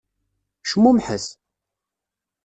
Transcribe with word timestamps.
Cmumḥet! 0.69 1.27